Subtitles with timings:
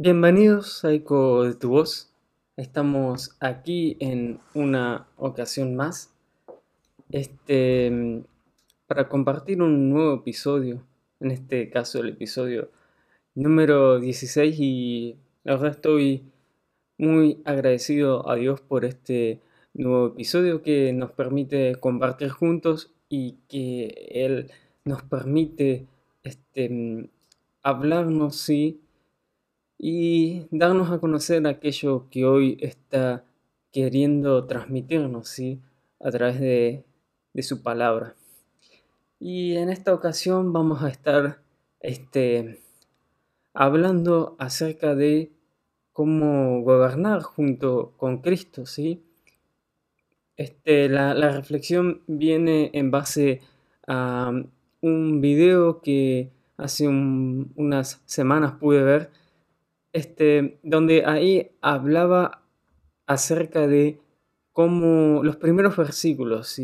[0.00, 2.12] Bienvenidos a Eco de tu Voz.
[2.56, 6.14] Estamos aquí en una ocasión más
[7.10, 8.22] este,
[8.86, 10.86] para compartir un nuevo episodio,
[11.18, 12.70] en este caso el episodio
[13.34, 16.30] número 16 y la verdad estoy
[16.96, 19.40] muy agradecido a Dios por este
[19.74, 24.52] nuevo episodio que nos permite compartir juntos y que Él
[24.84, 25.88] nos permite
[26.22, 27.10] este,
[27.64, 28.80] hablarnos, sí,
[29.78, 33.24] y darnos a conocer aquello que hoy está
[33.72, 35.60] queriendo transmitirnos, ¿sí?
[36.00, 36.84] A través de,
[37.42, 38.16] su palabra.
[39.20, 41.40] Y en esta ocasión vamos a estar
[41.78, 42.60] este,
[43.54, 45.30] hablando acerca de
[45.92, 49.04] cómo gobernar junto con Cristo, ¿sí?
[50.36, 53.40] Este, la, reflexión viene en base
[53.86, 54.32] a
[54.80, 59.10] un video que hace unas semanas pude ver
[59.92, 62.42] este, donde ahí hablaba
[63.06, 63.98] acerca de
[64.52, 66.60] cómo los primeros versículos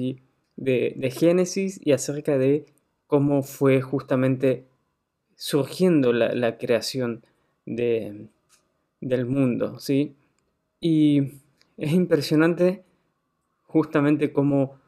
[0.56, 2.66] de, Génesis y acerca de
[3.06, 4.66] cómo fue justamente
[5.36, 7.24] surgiendo la, creación
[7.66, 8.28] de,
[9.00, 10.14] del mundo, ¿sí?
[10.80, 11.40] Y
[11.76, 12.84] es impresionante
[13.62, 14.78] justamente cómo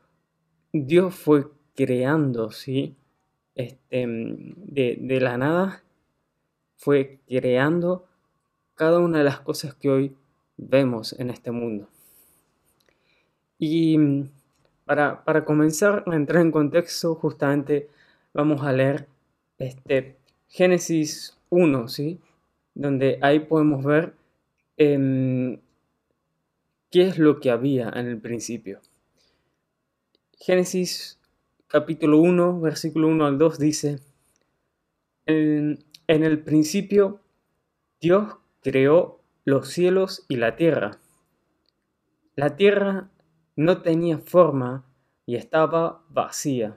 [0.73, 2.97] Dios fue creando, ¿sí?
[3.55, 5.83] Este, de, de la nada,
[6.77, 8.07] fue creando
[8.77, 10.17] cada una de las cosas que hoy
[10.57, 11.89] vemos en este mundo.
[13.59, 14.31] Y mm,
[14.85, 17.89] para, comenzar a entrar en contexto, justamente
[18.33, 19.09] vamos a leer
[19.59, 20.17] este,
[20.49, 22.21] Génesis 1, ¿sí?
[22.75, 24.15] donde ahí podemos ver
[24.77, 25.59] em,
[26.91, 28.81] qué es lo que había en el principio.
[30.39, 31.19] Génesis
[31.67, 34.01] capítulo 1, versículo 1 al 2 dice,
[35.25, 37.21] en, en el principio
[38.01, 38.37] Dios
[38.67, 40.99] creó los cielos y la tierra.
[42.35, 43.13] La tierra
[43.55, 44.85] no tenía forma
[45.25, 46.77] y estaba vacía,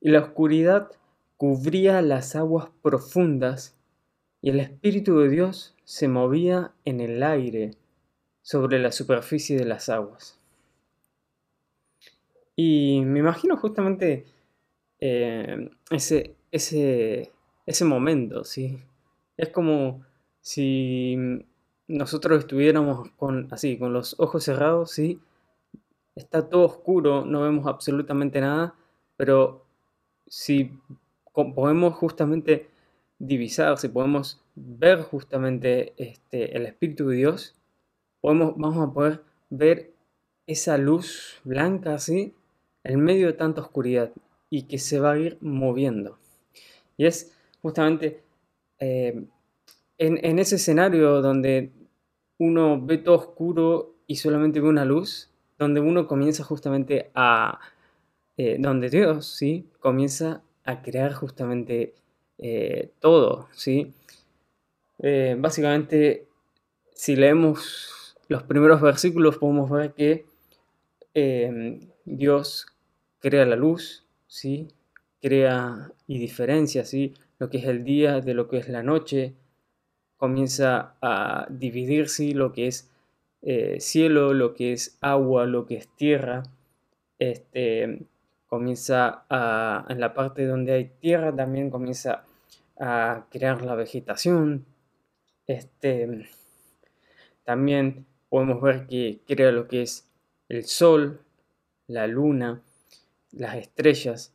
[0.00, 0.90] y la oscuridad
[1.36, 3.78] cubría las aguas profundas,
[4.40, 7.72] y el Espíritu de Dios se movía en el aire
[8.40, 10.40] sobre la superficie de las aguas.
[12.56, 14.24] Y me imagino justamente
[15.00, 17.30] eh, ese, ese,
[17.66, 18.78] ese momento, ¿sí?
[19.36, 20.02] Es como
[20.42, 21.16] si
[21.86, 25.20] nosotros estuviéramos con, así, con los ojos cerrados, sí,
[26.14, 28.74] está todo oscuro, no vemos absolutamente nada,
[29.16, 29.64] pero
[30.26, 30.78] si
[31.32, 32.68] podemos justamente
[33.18, 37.54] divisar, si podemos ver justamente este, el Espíritu de Dios,
[38.20, 39.94] podemos, vamos a poder ver
[40.46, 42.34] esa luz blanca así
[42.82, 44.12] en medio de tanta oscuridad
[44.50, 46.18] y que se va a ir moviendo.
[46.96, 47.32] Y es
[47.62, 48.24] justamente
[48.80, 49.24] eh,
[50.06, 51.70] en, ese escenario donde
[52.38, 57.60] uno ve todo oscuro y solamente ve una luz, donde uno comienza justamente a,
[58.36, 59.68] eh, donde Dios, ¿sí?
[59.78, 61.94] Comienza a crear justamente
[62.38, 63.92] eh, todo, ¿sí?
[64.98, 66.26] Eh, básicamente,
[66.94, 70.24] si leemos los primeros versículos, podemos ver que
[72.04, 72.66] Dios
[73.20, 74.68] crea la luz, ¿sí?
[75.20, 77.14] Crea y diferencia, ¿sí?
[77.38, 79.34] Lo que es el día de lo que es la noche,
[80.22, 82.88] comienza a dividirse lo que es
[83.42, 86.44] eh, cielo, lo que es agua, lo que es tierra.
[87.18, 88.06] Este,
[88.46, 92.22] comienza a, en la parte donde hay tierra también comienza
[92.78, 94.64] a crear la vegetación.
[95.48, 96.28] Este,
[97.42, 100.08] también podemos ver que crea lo que es
[100.48, 101.20] el sol,
[101.88, 102.62] la luna,
[103.32, 104.32] las estrellas.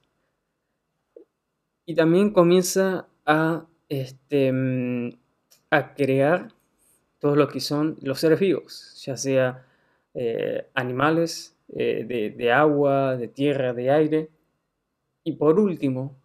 [1.85, 4.51] Y también comienza a este,
[5.69, 6.53] a crear
[7.19, 9.65] todo lo que son los seres vivos, ya sea
[10.13, 14.29] eh, animales eh, de, agua, de tierra, de aire.
[15.23, 16.15] Y por último,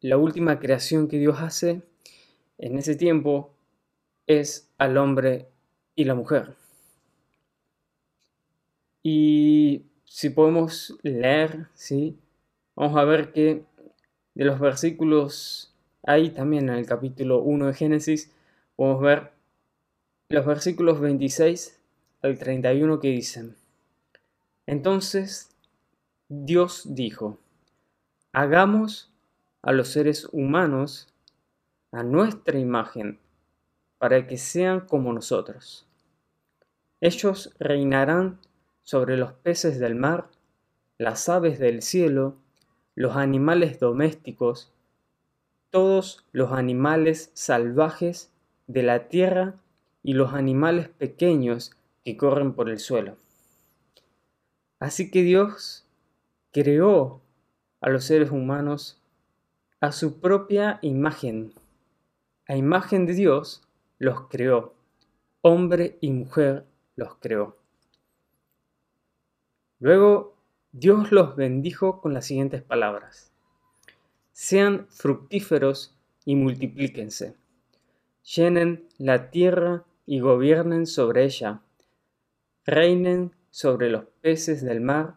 [0.00, 1.82] la última creación que Dios hace
[2.58, 3.54] en ese tiempo
[4.26, 5.48] es al hombre
[5.94, 6.54] y la mujer.
[9.02, 12.18] Y si podemos leer, ¿sí?
[12.76, 13.64] vamos a ver que
[14.34, 18.30] de los versículos, ahí también en el capítulo 1 de Génesis,
[18.82, 19.30] podemos ver
[20.28, 21.80] los versículos 26
[22.20, 23.54] al 31 que dicen,
[24.66, 25.54] entonces
[26.28, 27.38] Dios dijo,
[28.32, 29.12] hagamos
[29.62, 31.14] a los seres humanos
[31.92, 33.20] a nuestra imagen
[33.98, 35.86] para que sean como nosotros.
[37.00, 38.40] Ellos reinarán
[38.82, 40.26] sobre los peces del mar,
[40.98, 42.34] las aves del cielo,
[42.96, 44.72] los animales domésticos,
[45.70, 48.31] todos los animales salvajes
[48.66, 49.60] de la tierra
[50.02, 51.72] y los animales pequeños
[52.04, 53.16] que corren por el suelo.
[54.78, 55.86] Así que Dios
[56.50, 57.20] creó
[57.80, 59.00] a los seres humanos
[59.80, 61.54] a su propia imagen.
[62.46, 63.62] A imagen de Dios
[63.98, 64.74] los creó.
[65.40, 66.66] Hombre y mujer
[66.96, 67.56] los creó.
[69.80, 70.36] Luego
[70.70, 73.32] Dios los bendijo con las siguientes palabras.
[74.32, 77.36] Sean fructíferos y multiplíquense.
[78.24, 81.60] Llenen la tierra y gobiernen sobre ella.
[82.64, 85.16] Reinen sobre los peces del mar,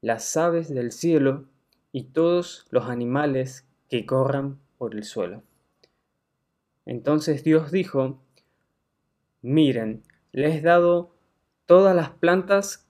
[0.00, 1.46] las aves del cielo
[1.92, 5.42] y todos los animales que corran por el suelo.
[6.86, 8.18] Entonces Dios dijo,
[9.42, 10.02] miren,
[10.32, 11.14] les he dado
[11.66, 12.88] todas las plantas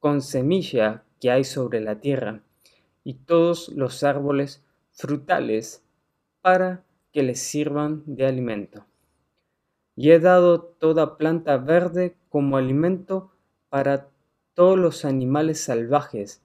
[0.00, 2.42] con semilla que hay sobre la tierra
[3.04, 5.84] y todos los árboles frutales
[6.40, 8.86] para que les sirvan de alimento.
[9.94, 13.30] Y he dado toda planta verde como alimento
[13.68, 14.08] para
[14.54, 16.42] todos los animales salvajes,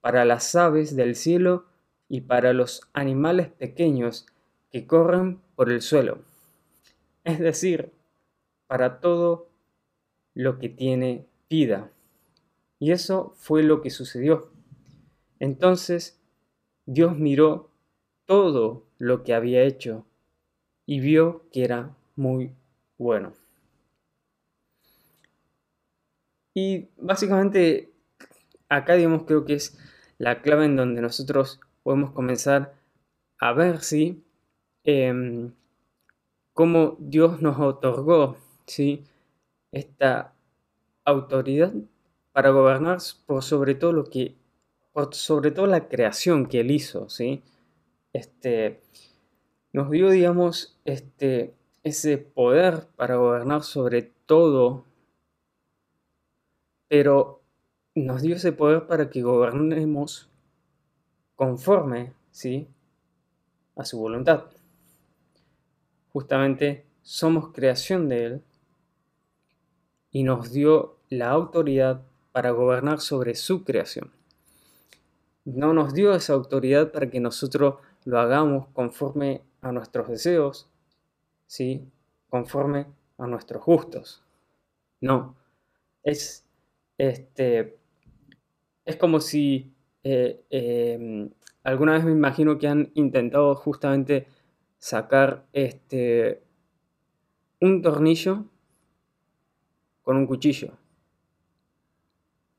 [0.00, 1.66] para las aves del cielo
[2.08, 4.26] y para los animales pequeños
[4.70, 6.18] que corren por el suelo,
[7.24, 7.92] es decir,
[8.66, 9.48] para todo
[10.34, 11.90] lo que tiene vida.
[12.78, 14.50] Y eso fue lo que sucedió.
[15.38, 16.20] Entonces
[16.86, 17.70] Dios miró
[18.26, 20.06] todo lo que había hecho
[20.86, 22.52] y vio que era muy
[22.98, 23.32] bueno.
[26.54, 27.92] Y básicamente
[28.68, 29.78] acá digamos creo que es
[30.18, 32.74] la clave en donde nosotros podemos comenzar
[33.38, 34.22] a ver si
[34.84, 35.52] em,
[36.52, 38.36] cómo Dios nos otorgó
[38.66, 39.04] ¿sí?
[39.72, 40.34] esta
[41.04, 41.72] autoridad
[42.32, 44.36] para gobernar por sobre todo lo que
[44.92, 47.42] por sobre todo la creación que él hizo, ¿sí?
[48.14, 48.80] Este
[49.74, 54.86] nos dio digamos este ese poder para gobernar sobre todo
[56.88, 57.42] pero
[57.94, 60.28] nos dio ese poder para que gobernemos
[61.36, 62.68] conforme, ¿sí?
[63.76, 64.44] A su voluntad.
[66.12, 68.42] Justamente somos creación de Él
[70.10, 72.02] y nos dio la autoridad
[72.32, 74.12] para gobernar sobre su creación.
[75.44, 80.68] No nos dio esa autoridad para que nosotros lo hagamos conforme a nuestros deseos,
[81.46, 81.88] ¿sí?
[82.28, 82.86] Conforme
[83.18, 84.22] a nuestros gustos.
[85.00, 85.36] No,
[86.02, 86.44] es
[86.98, 87.76] este,
[88.84, 91.30] es como si eh, em,
[91.62, 94.26] alguna vez me imagino que han intentado justamente
[94.78, 96.42] sacar este,
[97.60, 98.44] un tornillo
[100.02, 100.72] con un cuchillo.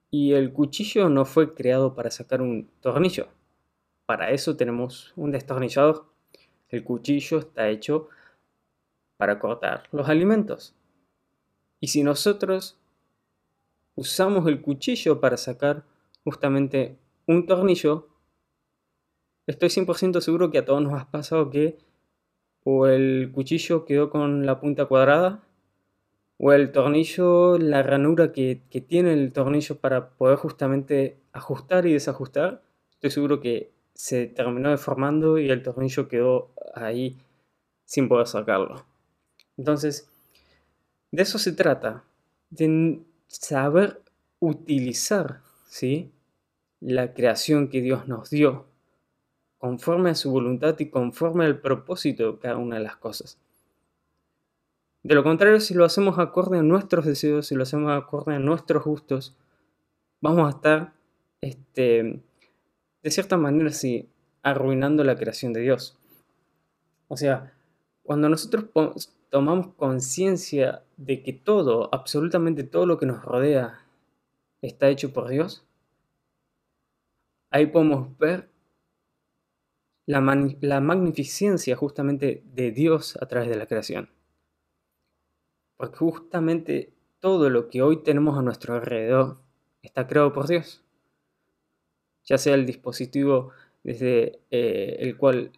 [0.09, 3.27] Y el cuchillo no fue creado para sacar un tornillo.
[4.05, 6.05] Para eso tenemos un destornillador.
[6.69, 8.09] El cuchillo está hecho
[9.17, 10.75] para cortar los alimentos.
[11.79, 12.77] Y si nosotros
[13.95, 15.83] usamos el cuchillo para sacar
[16.23, 18.09] justamente un tornillo,
[19.47, 21.77] estoy 100% seguro que a todos nos ha pasado que
[22.63, 25.43] o el cuchillo quedó con la punta cuadrada,
[26.37, 31.93] o el tornillo, la ranura que, que tiene el tornillo para poder justamente ajustar y
[31.93, 37.17] desajustar, estoy seguro que se terminó deformando y el tornillo quedó ahí
[37.85, 38.85] sin poder sacarlo.
[39.57, 40.09] Entonces,
[41.11, 42.03] de eso se trata,
[42.49, 44.01] de saber
[44.39, 46.11] utilizar ¿sí?
[46.81, 48.65] la creación que Dios nos dio
[49.57, 53.39] conforme a su voluntad y conforme al propósito de cada una de las cosas.
[55.03, 58.39] De lo contrario, si lo hacemos acorde a nuestros deseos, si lo hacemos acorde a
[58.39, 59.35] nuestros gustos,
[60.19, 60.93] vamos a estar,
[61.41, 62.19] este,
[63.05, 64.09] de cierta manera, sí,
[64.41, 65.95] arruinando la creación de Dios.
[67.07, 67.53] O sea,
[68.01, 68.65] cuando nosotros
[69.29, 73.85] tomamos conciencia de que todo, absolutamente todo lo que nos rodea,
[74.63, 75.67] está hecho por Dios,
[77.51, 78.49] ahí podemos ver
[80.07, 80.19] la,
[80.61, 84.09] la, magnificencia justamente de Dios a través de la creación.
[85.77, 89.37] Porque justamente todo lo que hoy tenemos a nuestro alrededor
[89.83, 90.84] está creado por Dios.
[92.25, 93.51] Ya sea el dispositivo
[93.83, 95.51] desde eh, el cual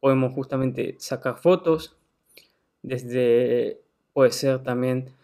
[0.00, 1.96] podemos justamente sacar fotos,
[2.82, 3.80] desde
[4.12, 5.14] puede ser también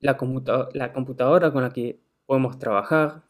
[0.00, 0.16] la,
[0.74, 3.22] la computadora con la que podemos trabajar,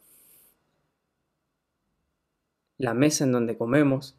[2.77, 4.15] la mesa en donde comemos.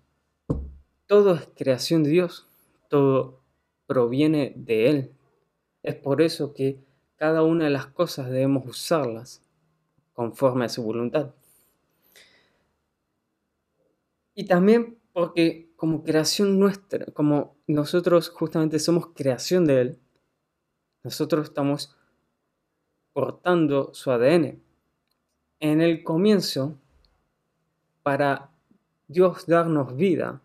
[1.06, 2.46] Todo es creación de Dios,
[2.88, 3.40] todo
[3.86, 5.12] proviene de Él.
[5.82, 6.78] Es por eso que
[7.16, 9.42] cada una de las cosas debemos usarlas
[10.14, 11.34] conforme a su voluntad.
[14.34, 19.98] Y también porque como creación nuestra, como nosotros justamente somos creación de Él,
[21.02, 21.96] nosotros estamos
[23.12, 24.62] portando su ADN.
[25.58, 26.78] En el comienzo,
[28.02, 28.50] para
[29.08, 30.40] Dios darnos vida,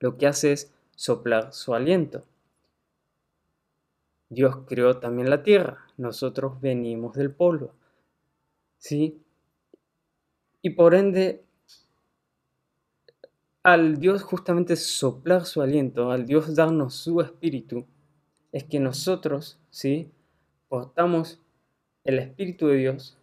[0.00, 2.24] lo que hace es soplar su aliento.
[4.28, 7.72] Dios creó también la tierra, nosotros venimos del polvo.
[8.76, 9.22] ¿Sí?
[10.62, 11.44] Y por ende,
[13.62, 17.86] al Dios justamente soplar su aliento, al Dios darnos su espíritu,
[18.52, 20.10] es que nosotros, ¿sí?
[20.68, 21.40] Portamos
[22.04, 23.18] el espíritu de Dios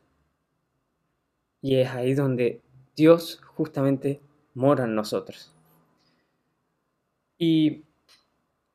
[1.61, 2.61] y es ahí donde
[2.95, 4.21] Dios justamente
[4.53, 5.51] mora en nosotros.
[7.37, 7.83] Y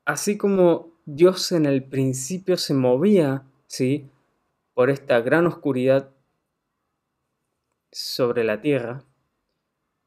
[0.05, 4.11] así como Dios en el principio se movía, ¿sí?
[4.75, 6.11] Por esta gran oscuridad
[7.93, 9.05] sobre la tierra,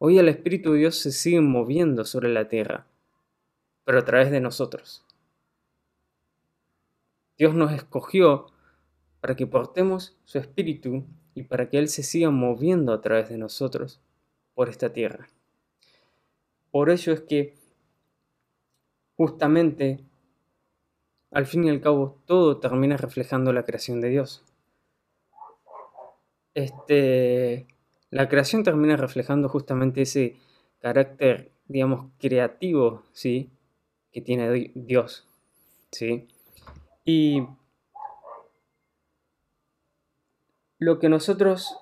[0.06, 2.86] hoy el Espíritu de Dios se sigue moviendo sobre la tierra,
[3.86, 5.06] pero a través de nosotros.
[7.38, 8.48] Dios nos escogió
[9.22, 11.06] para que portemos su Espíritu
[11.36, 14.02] y para que Él se siga moviendo a través de nosotros
[14.56, 15.30] por esta tierra.
[16.70, 17.56] Por ello es que
[19.16, 20.04] justamente,
[21.32, 24.44] al fin y al cabo, todo termina reflejando la creación de Dios.
[26.56, 27.73] Este,
[28.14, 30.38] la creación termina reflejando justamente ese
[30.80, 33.50] carácter, digamos, creativo, ¿sí?
[34.12, 35.28] Que tiene Dios,
[35.92, 36.28] ¿sí?
[37.06, 37.42] Y
[40.78, 41.76] lo que nosotros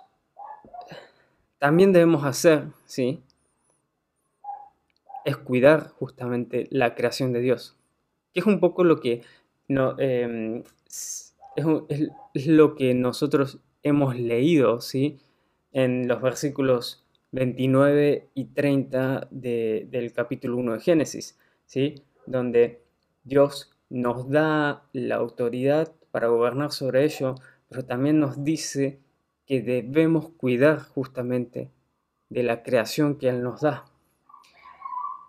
[1.59, 3.21] también debemos hacer, ¿sí?
[5.25, 7.75] Es cuidar justamente la creación de Dios,
[8.33, 9.21] que es un poco lo que
[9.67, 11.35] no, em, es,
[12.33, 15.19] lo que nosotros hemos leído, ¿sí?
[15.71, 22.03] En los versículos 29 y 30 del capítulo 1 de Génesis, ¿sí?
[22.25, 22.83] Donde
[23.23, 27.35] Dios nos da la autoridad para gobernar sobre ello,
[27.69, 28.99] pero también nos dice
[29.45, 31.71] que debemos cuidar justamente
[32.29, 33.85] de la creación que Él nos da.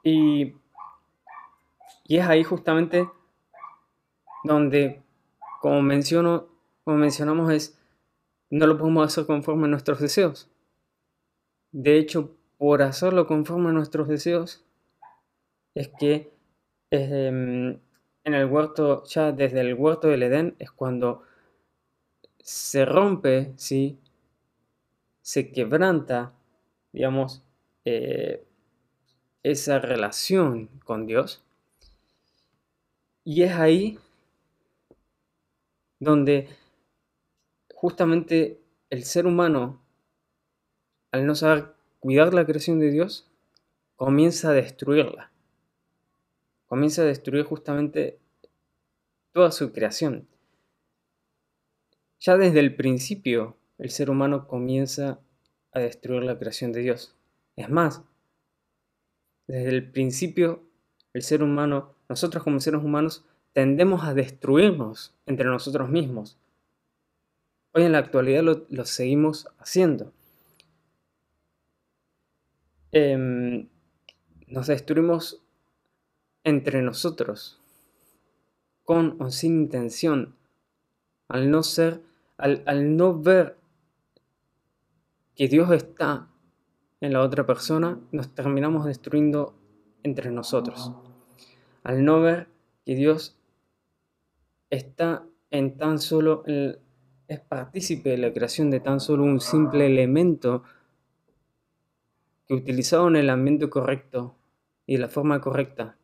[0.05, 0.55] Y,
[2.05, 3.09] y es ahí justamente
[4.45, 5.03] donde,
[5.61, 6.47] como, menciono,
[6.85, 7.79] como mencionamos, es,
[8.53, 10.51] no lo podemos hacer conforme a nuestros deseos.
[11.73, 14.63] De hecho, por hacerlo conforme a nuestros deseos,
[15.75, 16.31] es que
[16.91, 17.81] em,
[18.25, 21.23] en el huerto, ya desde el huerto del Edén, es cuando
[22.41, 23.99] se rompe, ¿sí?
[25.23, 26.35] Se quebranta,
[26.93, 27.43] digamos,
[27.87, 28.45] eh,
[29.43, 31.43] esa relación con Dios.
[33.25, 33.99] Y es ahí
[36.01, 36.49] donde
[37.83, 39.83] justamente el ser humano,
[41.11, 43.31] al no saber cuidar la creación de Dios,
[43.97, 45.33] comienza a destruirla
[46.73, 48.19] comienza a destruir justamente
[49.33, 50.27] toda su creación.
[52.19, 55.21] Ya desde el principio el ser humano comienza
[55.73, 57.15] a destruir la creación de Dios.
[57.57, 58.01] Es más,
[59.47, 60.63] desde el principio
[61.13, 66.39] el ser humano, nosotros como seres humanos, tendemos a destruirnos entre nosotros mismos.
[67.75, 70.13] Hoy en la actualidad lo, seguimos haciendo.
[72.93, 73.69] Em,
[74.47, 75.41] nos destruimos
[76.45, 77.59] entre nosotros,
[78.85, 80.35] con o sin intención,
[81.29, 82.03] al no ser,
[82.37, 83.57] al, no ver
[85.35, 86.29] que Dios está
[87.01, 89.55] en la otra persona, nos terminamos destruyendo
[90.03, 90.93] entre nosotros.
[91.85, 92.49] Al no ver
[92.85, 93.35] que Dios
[94.69, 96.45] está en tan solo,
[97.33, 100.63] es partícipe de la creación de tan solo un simple elemento
[102.47, 104.37] que utilizado en el ambiente correcto
[104.87, 105.97] y de la forma correcta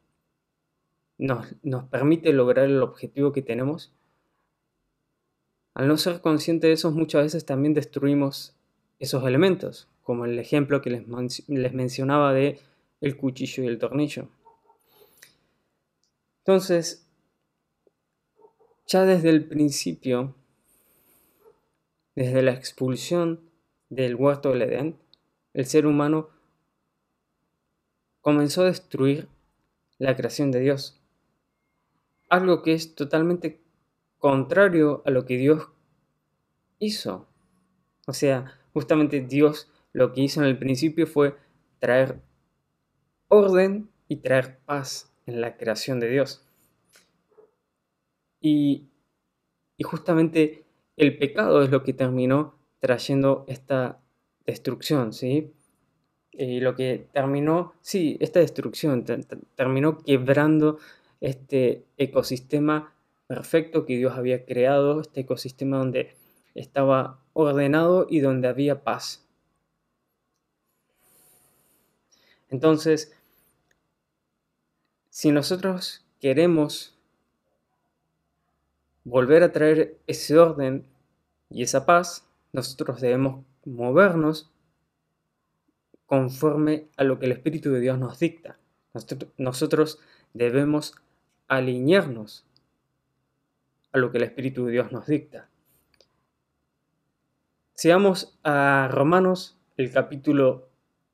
[1.19, 1.47] nos,
[1.91, 3.93] permite lograr el objetivo que tenemos,
[5.75, 8.57] al no ser consciente de eso, muchas veces también destruimos
[8.99, 12.59] esos elementos, como el ejemplo que les, les mencionaba de
[13.01, 14.29] el cuchillo y el tornillo.
[16.41, 17.07] Entonces,
[18.87, 20.35] ya desde el principio,
[22.19, 23.49] desde la expulsión
[23.91, 24.99] del huerto del Edén,
[25.55, 26.31] el ser humano
[28.21, 29.29] comenzó a destruir
[29.99, 31.01] la creación de Dios
[32.29, 33.63] algo que es totalmente
[34.19, 35.69] contrario a lo que Dios
[36.81, 37.29] hizo.
[38.09, 41.37] O sea, justamente Dios lo que hizo en el principio fue
[41.79, 42.21] traer
[43.29, 46.45] orden y traer paz en la creación de Dios.
[48.41, 48.89] Y,
[49.77, 50.68] y justamente
[50.99, 54.01] el pecado es lo que terminó trayendo esta
[54.45, 55.53] destrucción, ¿sí?
[56.39, 59.05] eh, lo que terminó, sí, esta destrucción
[59.57, 60.79] terminó quebrando
[61.21, 62.95] este ecosistema
[63.27, 66.15] perfecto que Dios había creado, este ecosistema donde
[66.55, 69.27] estaba ordenado y donde había paz.
[72.51, 73.13] Entonces,
[75.11, 76.98] si nosotros queremos
[79.09, 80.85] volver a traer ese orden
[81.51, 84.51] y esa paz, nosotros debemos movernos
[86.07, 88.59] conforme a lo que el Espíritu de Dios nos dicta.
[89.37, 89.99] Nosotros
[90.35, 90.95] debemos
[91.49, 92.45] alinearnos
[93.93, 95.49] a lo que el Espíritu de Dios nos dicta.
[97.75, 100.69] Si vamos a Romanos, el capítulo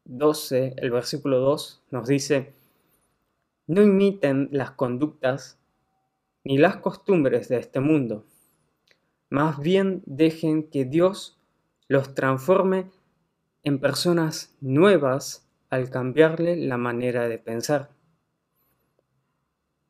[0.05, 2.55] 12, el versículo 2, nos dice,
[3.67, 5.59] no imiten las conductas
[6.45, 8.27] ni las costumbres de este mundo,
[9.31, 11.41] más bien dejen que Dios
[11.89, 12.91] los transforme
[13.63, 17.91] en personas nuevas al cambiarle la manera de pensar.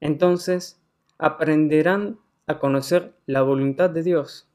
[0.00, 0.80] Entonces
[1.18, 4.48] aprenderán a conocer la voluntad de Dios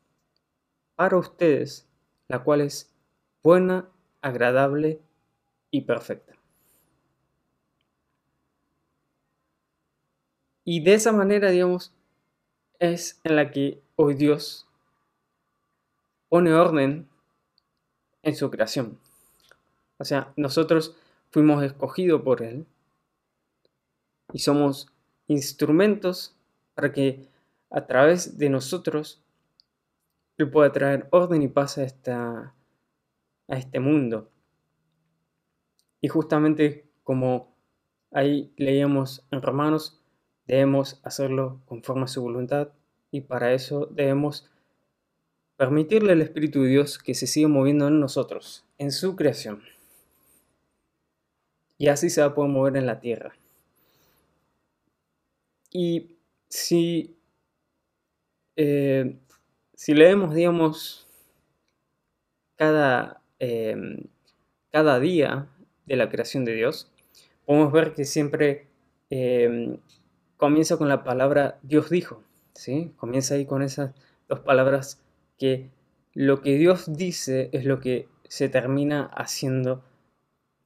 [0.96, 1.90] para ustedes,
[2.28, 2.96] la cual es
[3.44, 3.90] buena,
[4.22, 5.02] agradable
[5.72, 6.39] y perfecta.
[10.72, 11.96] Y de esa manera, digamos,
[12.78, 14.68] es en la que hoy Dios
[16.28, 17.10] pone orden
[18.22, 19.00] en su creación.
[19.98, 20.96] O sea, nosotros
[21.32, 22.68] fuimos escogidos por Él
[24.32, 24.94] y somos
[25.26, 26.36] instrumentos
[26.76, 27.28] para que
[27.72, 29.24] a través de nosotros
[30.38, 32.54] Él pueda traer orden y paz a, esta,
[33.48, 34.30] a este mundo.
[36.00, 37.56] Y justamente como
[38.12, 39.99] ahí leíamos en Romanos,
[40.50, 42.70] debemos hacerlo conforme a su voluntad
[43.12, 44.50] y para eso debemos
[45.58, 49.62] permitirle al Espíritu de Dios que se siga moviendo en nosotros, en su creación.
[51.78, 53.36] Y así se va a poder mover en la tierra.
[55.72, 56.18] Y
[56.50, 57.16] si,
[58.56, 59.20] eh,
[59.76, 61.08] si leemos, digamos,
[62.56, 64.04] cada, em,
[64.72, 65.48] cada día
[65.86, 66.92] de la creación de Dios,
[67.46, 68.68] podemos ver que siempre
[69.12, 69.78] em,
[70.40, 72.24] comienza con la palabra Dios dijo,
[72.54, 72.94] ¿sí?
[72.96, 73.94] Comienza ahí con esas
[74.30, 75.04] dos palabras
[75.38, 75.70] que
[76.14, 79.84] lo que Dios dice es lo que se termina haciendo,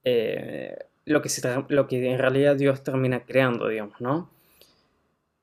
[0.04, 1.28] eh, lo, que
[1.68, 4.30] lo que en realidad Dios termina creando, digamos, ¿no?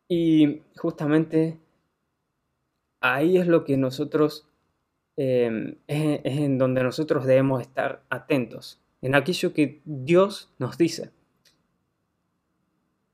[0.08, 1.58] Y justamente
[3.02, 4.48] ahí es lo que nosotros,
[5.18, 11.12] em, es, en donde nosotros debemos estar atentos, en aquello que Dios nos dice,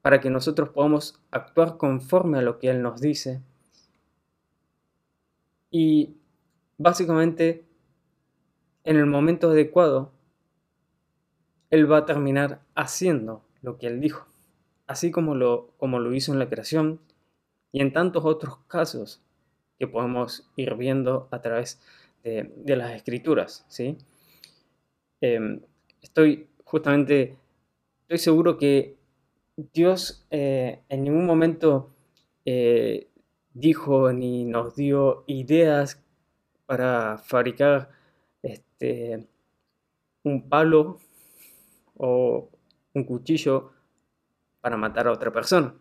[0.08, 3.42] para que nosotros podamos actuar conforme a lo que Él nos dice
[5.70, 6.16] y
[6.78, 7.66] básicamente,
[8.86, 10.14] en el momento adecuado,
[11.72, 14.26] Él va a terminar haciendo lo que Él dijo,
[14.86, 17.02] así como lo, como lo hizo en la creación
[17.74, 19.22] y en tantos otros casos
[19.78, 21.82] que podemos ir viendo a través
[22.24, 23.66] de, las escrituras.
[23.68, 23.98] ¿sí?
[25.20, 25.60] Em,
[26.02, 27.38] estoy justamente,
[28.04, 28.96] estoy seguro que
[29.58, 31.90] Dios eh, en ningún momento
[32.46, 33.10] eh,
[33.54, 36.00] dijo ni nos dio ideas
[36.68, 37.90] para fabricar
[38.44, 39.28] este,
[40.24, 41.00] un palo
[41.96, 42.50] o
[42.94, 43.72] un cuchillo
[44.62, 45.74] para matar a otra persona.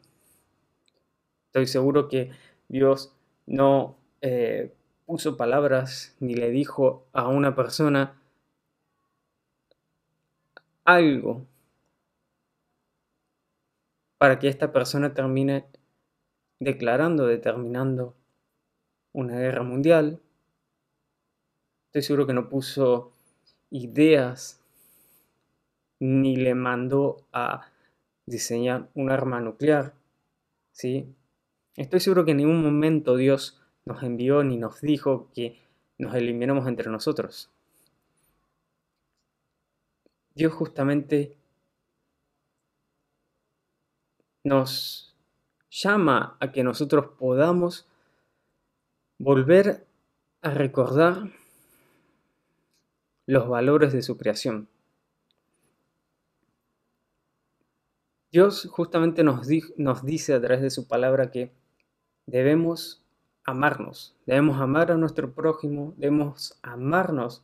[1.49, 2.31] Estoy seguro que
[2.69, 8.19] Dios no eh, puso palabras ni le dijo a una persona
[10.85, 11.47] algo
[14.18, 15.66] para que esta persona termine
[16.59, 18.14] declarando, determinando
[19.12, 20.20] una guerra mundial.
[21.87, 23.12] Estoy seguro que no puso
[23.70, 24.61] ideas
[25.98, 27.70] ni le mandó a
[28.26, 29.94] diseñar un arma nuclear.
[30.72, 31.14] ¿sí?
[31.76, 35.59] Estoy seguro que en ningún momento Dios nos envió ni nos dijo que
[35.98, 37.50] nos eliminemos entre nosotros.
[40.35, 41.35] Dios justamente
[44.47, 45.13] nos
[45.71, 47.89] llama a que nosotros podamos
[49.19, 49.89] volver
[50.41, 51.31] a recordar
[53.27, 54.69] los valores de su creación.
[58.31, 61.53] Dios justamente nos, nos, dice a través de su palabra que
[62.27, 63.03] debemos
[63.43, 67.43] amarnos, debemos amar a nuestro prójimo, debemos amarnos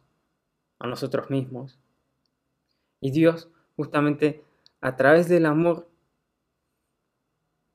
[0.78, 1.80] a nosotros mismos.
[3.00, 4.44] Y Dios justamente
[4.80, 5.88] a través del amor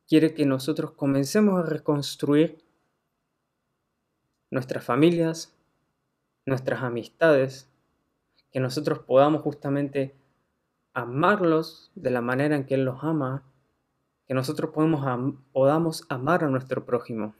[0.08, 2.63] quiere que nosotros comencemos a reconstruir
[4.50, 5.54] nuestras familias,
[6.46, 7.70] nuestras amistades,
[8.52, 10.15] que nosotros podamos justamente
[10.93, 13.43] amarlos de la manera en que Él los ama,
[14.26, 17.36] que nosotros podamos amar a nuestro prójimo.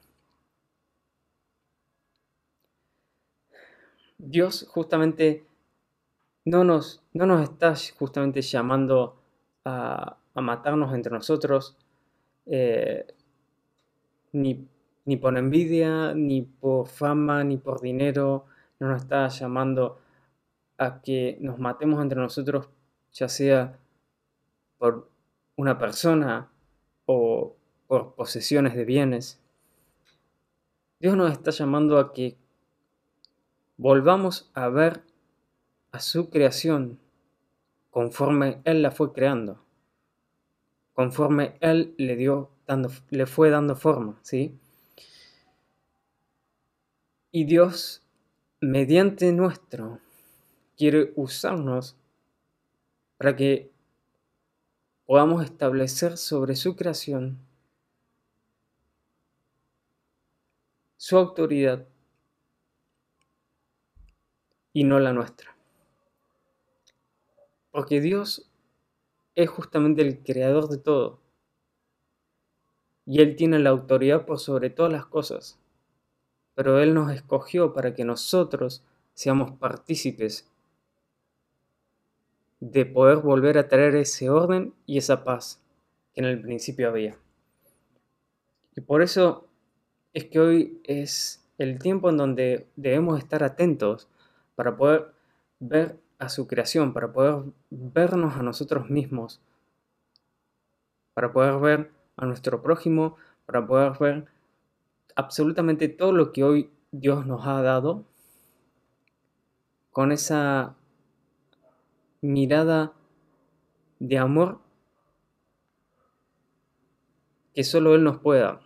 [4.18, 5.46] Dios justamente
[6.46, 9.22] no nos, no nos está justamente llamando
[9.66, 11.76] a, matarnos entre nosotros,
[12.50, 13.06] eh,
[14.32, 14.68] ni,
[15.06, 18.46] ni, por envidia, ni por fama, ni por dinero,
[18.80, 20.00] no nos está llamando
[20.78, 22.70] a que nos matemos entre nosotros,
[23.12, 23.78] ya sea
[24.78, 25.10] por
[25.56, 26.50] una persona
[27.06, 27.56] o
[27.88, 29.42] por posesiones de bienes.
[31.00, 32.38] Dios nos está llamando a que
[33.78, 35.04] volvamos a ver
[35.92, 37.00] a su creación
[37.92, 39.64] conforme Él la fue creando,
[40.98, 44.58] conforme Él le, dio, dando, le fue dando forma, ¿sí?
[47.32, 48.02] Y Dios,
[48.62, 50.00] mediante nuestro,
[50.76, 51.96] quiere usarnos
[53.20, 53.70] para que
[55.06, 57.38] podamos establecer sobre su creación
[60.98, 61.88] su autoridad
[64.74, 65.56] y no la nuestra.
[67.70, 68.47] Porque Dios
[69.38, 71.20] es justamente el creador de todo.
[73.06, 75.60] Y Él tiene la autoridad por sobre todas las cosas.
[76.56, 80.50] Pero Él nos escogió para que nosotros seamos partícipes
[82.60, 85.62] de poder volver a traer ese orden y esa paz
[86.16, 87.16] que en el principio había.
[88.76, 89.48] Y por eso
[90.14, 94.10] es que hoy es el tiempo en donde debemos estar atentos
[94.56, 95.14] para poder
[95.60, 99.40] ver a su creación, para poder vernos a nosotros mismos,
[101.14, 104.26] para poder ver a nuestro prójimo, para poder ver
[105.16, 108.06] absolutamente todo lo que hoy Dios nos ha dado
[109.92, 110.76] con esa
[112.22, 112.94] mirada
[114.00, 114.60] de amor
[117.54, 118.62] que solo Él nos puede dar.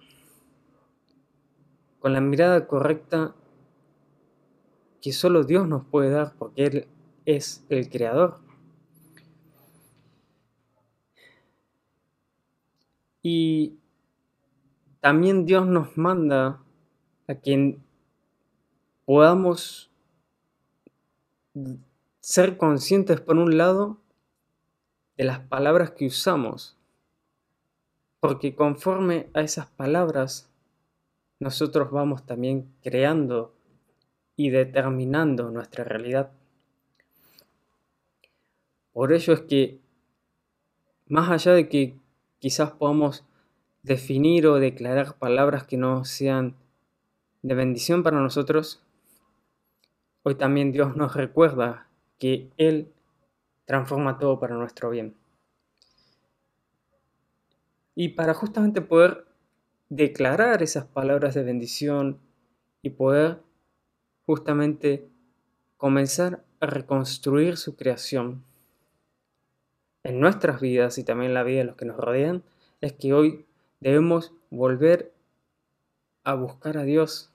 [2.00, 3.34] Con la mirada correcta
[5.02, 6.88] que solo Dios nos puede dar porque Él
[7.36, 8.40] es el creador.
[13.22, 13.78] Y
[15.00, 16.62] también Dios nos manda
[17.28, 17.78] a que
[19.06, 19.92] podamos
[22.20, 23.98] ser conscientes por un lado
[25.18, 26.78] de las palabras que usamos,
[28.20, 30.50] porque conforme a esas palabras
[31.40, 33.56] nosotros vamos también creando
[34.36, 36.32] y determinando nuestra realidad.
[38.94, 39.80] Por ello es que,
[41.08, 41.96] más allá de que
[42.40, 43.26] quizás podamos
[43.84, 46.56] definir o declarar palabras que no sean
[47.42, 48.84] de bendición para nosotros,
[50.24, 51.88] hoy también Dios nos recuerda
[52.20, 52.92] que Él
[53.66, 55.16] transforma todo para nuestro bien.
[57.96, 59.26] Y para justamente poder
[59.90, 62.20] declarar esas palabras de bendición
[62.82, 63.42] y poder
[64.26, 65.10] justamente
[65.78, 68.44] comenzar a reconstruir su creación,
[70.04, 72.44] en nuestras vidas y también en la vida de los que nos rodean,
[72.82, 73.46] es que hoy
[73.80, 75.14] debemos volver
[76.24, 77.32] a buscar a Dios.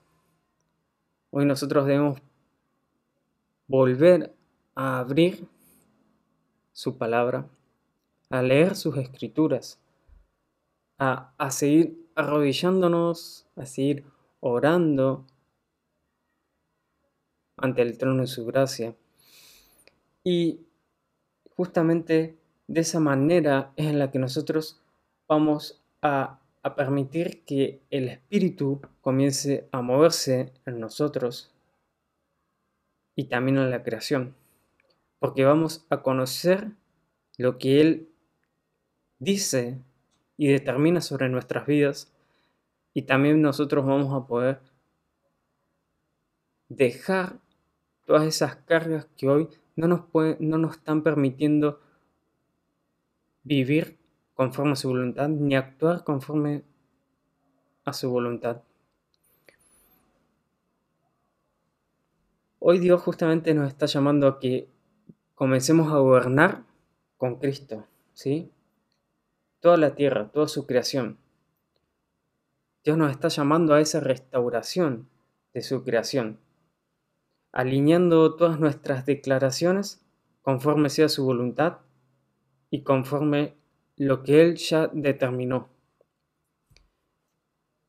[1.31, 2.19] Hoy nosotros debemos
[3.67, 4.33] volver
[4.75, 5.47] a abrir
[6.73, 7.47] su palabra,
[8.29, 9.79] a leer sus escrituras,
[10.97, 14.05] a, a seguir arrodillándonos, a seguir
[14.39, 15.25] orando
[17.57, 18.95] ante el trono de su gracia.
[20.23, 20.61] Y
[21.55, 24.81] justamente de esa manera es en la que nosotros
[25.27, 26.41] vamos a,
[26.75, 31.55] permitir que el Espíritu comience a moverse en nosotros
[33.15, 34.35] y también en la creación.
[35.19, 36.71] Porque vamos a conocer
[37.37, 38.09] lo que Él
[39.17, 39.79] dice
[40.35, 42.13] y determina sobre nuestras vidas.
[42.93, 44.59] Y también nosotros vamos a poder
[46.67, 47.39] dejar
[48.03, 50.01] todas esas cargas que hoy no nos,
[50.39, 51.79] no nos están permitiendo
[53.47, 53.97] vivir
[54.33, 56.63] conforme a su voluntad ni actuar conforme
[57.85, 58.61] a su voluntad.
[62.59, 64.69] Hoy Dios justamente nos está llamando a que
[65.33, 66.65] comencemos a gobernar
[67.15, 68.51] con Cristo, ¿sí?
[69.61, 71.17] Toda la tierra, toda su creación.
[72.83, 75.07] Dios nos está llamando a esa restauración
[75.53, 76.39] de su creación,
[77.51, 80.05] alineando todas nuestras declaraciones
[80.41, 81.79] conforme sea su voluntad
[82.69, 83.55] y conforme
[83.95, 85.69] lo que Él ya determinó.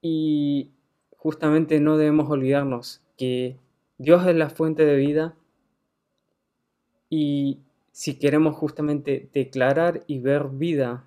[0.01, 0.71] Y
[1.17, 3.59] justamente no debemos olvidarnos que
[3.99, 5.35] Dios es la fuente de vida
[7.11, 7.61] y
[7.91, 11.05] si queremos justamente declarar y ver vida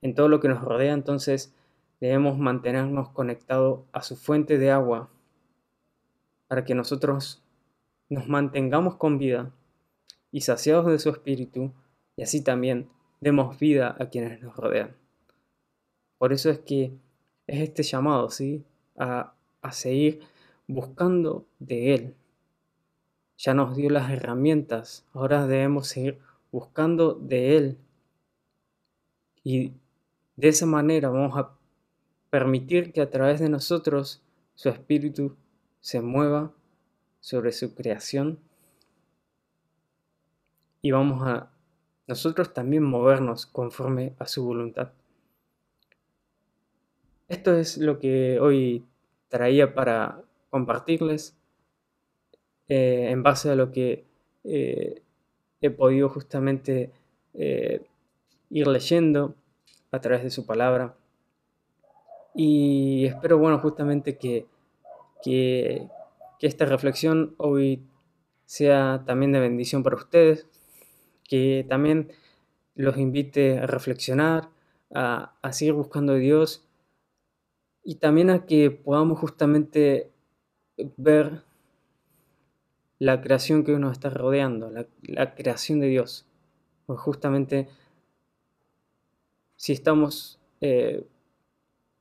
[0.00, 1.54] en todo lo que nos rodea, entonces
[2.00, 5.10] debemos mantenernos conectados a su fuente de agua
[6.48, 7.42] para que nosotros
[8.08, 9.52] nos mantengamos con vida
[10.34, 11.70] y saciados de su espíritu
[12.16, 12.88] y así también
[13.20, 14.96] demos vida a quienes nos rodean.
[16.18, 16.92] Por eso es que
[17.46, 18.64] es este llamado, ¿sí?
[18.98, 20.22] A, a seguir
[20.66, 22.14] buscando de Él.
[23.38, 26.18] Ya nos dio las herramientas, ahora debemos seguir
[26.50, 27.78] buscando de Él.
[29.44, 29.74] Y
[30.34, 31.56] de esa manera vamos a
[32.30, 34.20] permitir que a través de nosotros
[34.56, 35.36] su espíritu
[35.80, 36.52] se mueva
[37.20, 38.40] sobre su creación
[40.84, 41.50] y vamos a
[42.06, 44.92] nosotros también movernos conforme a su voluntad.
[47.26, 48.84] Esto es lo que hoy
[49.28, 50.20] traía para
[50.50, 51.38] compartirles
[52.68, 54.04] eh, en base a lo que
[54.44, 55.00] eh,
[55.62, 56.92] he podido justamente
[57.32, 57.86] eh,
[58.50, 59.34] ir leyendo
[59.90, 60.94] a través de su palabra.
[62.34, 64.44] Y espero, bueno, justamente que,
[65.22, 65.88] que,
[66.38, 67.82] que esta reflexión hoy
[68.44, 70.46] sea también de bendición para ustedes,
[71.24, 72.12] que también
[72.74, 74.50] los invite a reflexionar,
[74.94, 76.66] a, a seguir buscando a Dios
[77.82, 80.10] y también a que podamos justamente
[80.96, 81.42] ver
[82.98, 84.70] la creación que nos está rodeando,
[85.02, 86.26] la, creación de Dios.
[86.86, 87.68] Pues justamente
[89.56, 91.06] si estamos eh,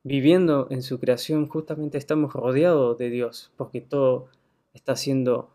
[0.03, 4.29] viviendo en su creación, justamente estamos rodeados de Dios, porque todo
[4.73, 5.49] está siendo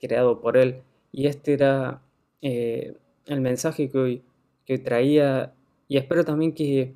[0.00, 0.82] creado por Él.
[1.12, 2.02] Y este era
[2.42, 2.96] eh,
[3.26, 4.22] el mensaje que hoy,
[4.64, 5.52] que traía
[5.88, 6.94] y espero también que,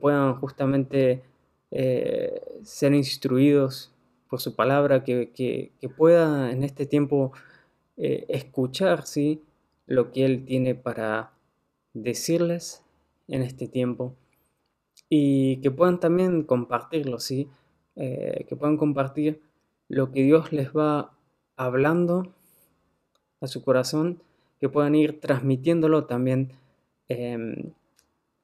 [0.00, 1.22] puedan justamente
[1.70, 3.92] eh, ser instruidos
[4.28, 7.32] por su palabra, que, que, pueda en este tiempo
[7.96, 9.42] eh, escuchar ¿sí?
[9.86, 11.30] lo que Él tiene para
[11.94, 12.82] decirles
[13.28, 14.14] en este tiempo
[15.08, 17.48] y que puedan también compartirlo, ¿sí?
[17.94, 19.40] Eh, que puedan compartir
[19.88, 21.12] lo que Dios les va
[21.56, 22.34] hablando
[23.40, 24.20] a su corazón,
[24.60, 26.52] que puedan ir transmitiéndolo también
[27.08, 27.72] em,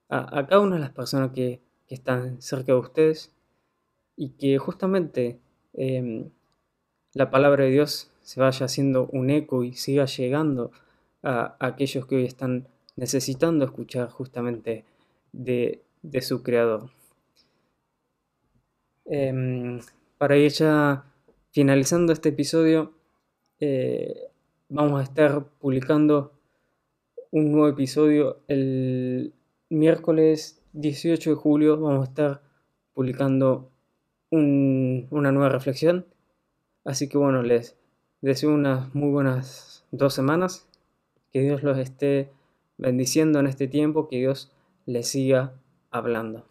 [0.08, 3.34] a, cada una de las personas que, están cerca de ustedes
[4.16, 5.42] y que justamente
[5.74, 6.30] Em,
[7.14, 10.70] la palabra de Dios se vaya haciendo un eco y siga llegando
[11.22, 14.84] a, aquellos que hoy están necesitando escuchar justamente
[15.32, 15.82] de,
[16.20, 16.90] su creador.
[19.04, 19.80] Em,
[20.18, 21.04] para ir ya
[21.50, 22.92] finalizando este episodio,
[23.60, 24.30] eh,
[24.72, 26.32] vamos a estar publicando
[27.30, 29.34] un nuevo episodio el
[29.68, 31.78] miércoles 18 de julio.
[31.78, 32.42] Vamos a estar
[32.94, 33.70] publicando
[34.30, 36.06] una nueva reflexión.
[36.84, 37.76] Así que bueno, les
[38.22, 40.66] deseo unas muy buenas dos semanas.
[41.32, 42.30] Que Dios los esté
[42.78, 44.52] bendiciendo en este tiempo, que Dios
[44.86, 45.52] les siga
[45.90, 46.46] hablando.